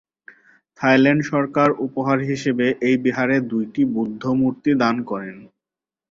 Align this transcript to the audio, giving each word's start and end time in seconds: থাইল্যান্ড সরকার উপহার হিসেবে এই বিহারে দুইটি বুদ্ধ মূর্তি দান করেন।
থাইল্যান্ড 0.79 1.21
সরকার 1.31 1.69
উপহার 1.85 2.19
হিসেবে 2.29 2.65
এই 2.87 2.95
বিহারে 3.03 3.37
দুইটি 3.51 3.81
বুদ্ধ 3.95 4.23
মূর্তি 4.39 4.71
দান 4.81 4.95
করেন। 5.09 5.37